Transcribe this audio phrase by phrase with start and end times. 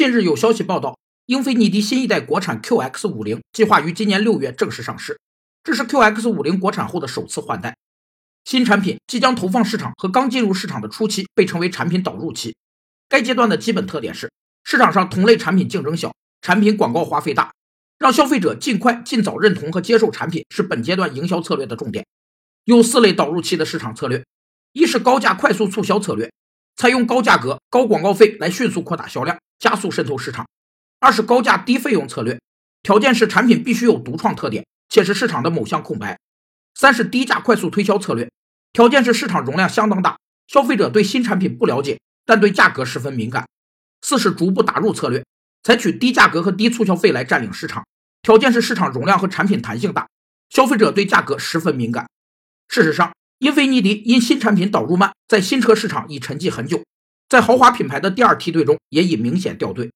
[0.00, 5.20] 近日有消息报道，英菲尼迪新一代国产 QX50 计划于今年六月正式上市，
[5.62, 7.76] 这是 QX50 国产后的首次换代。
[8.46, 12.56] 新产品即将投放市场和刚进入市场的初期被称为产品导入期。
[13.10, 14.32] 该阶段的基本特点是，
[14.64, 16.10] 市场上同类产品竞争小，
[16.40, 17.52] 产品广告花费大，
[17.98, 22.06] 让消费者尽快尽早认同和接受产品是本阶段营销策略的重点。
[22.64, 24.24] 有四类导入期的市场策略：
[24.72, 26.32] 一是高价快速促销策略，
[26.76, 30.44] 采用高价格、高广告费来迅速扩大销量，加速渗透市场；
[30.98, 32.40] 二是高价低费用策略，
[32.82, 36.18] 条件是产品必须有独创特点，且是市场的某项空白。
[36.74, 38.30] 三是低价快速推销策略，
[38.72, 43.46] 条件是市场容量相当大，消费者对新产品不了解，但对价格十分敏感。
[44.00, 45.22] 四是逐步打入策略，
[45.62, 47.84] 采取低价格和低促销费来占领市场，
[48.22, 50.08] 条件是市场容量和产品弹性大，
[50.48, 52.08] 消费者对价格十分敏感。
[52.68, 56.82] 事实上，英菲尼迪因新产品导入慢，在新车市场已沉寂很久，
[57.30, 59.92] 在豪华品牌的第二梯队中也已明显掉队。